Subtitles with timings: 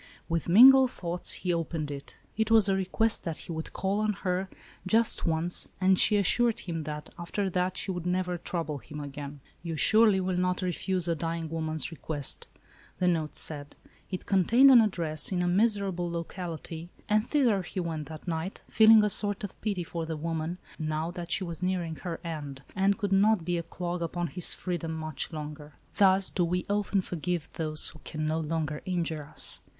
[0.27, 2.15] With mingled thoughts he opened it.
[2.35, 4.49] It was a request that he would call on her,
[4.87, 9.41] just once, and she assured him that, after that, she would never trouble him again."
[9.61, 12.47] You surely will not refuse a dying woman's request?"
[12.97, 13.75] the note said.
[14.09, 19.03] It contained an address, in a miserable locality, and thither he went that night, feeling
[19.03, 22.97] a sort of' pity for the woman, now that she was nearing her end, and
[22.97, 25.75] could not be a clog upon his freedom much longer.
[25.97, 26.73] Thus ALICE; OR, THE WAGES OF SIN.
[26.73, 29.59] 79 do we often forgive those who can no longer injure us.